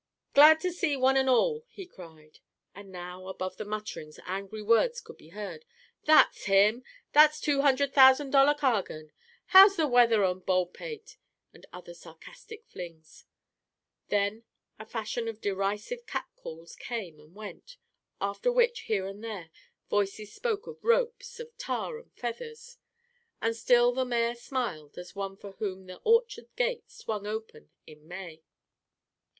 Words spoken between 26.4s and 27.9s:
gate swung open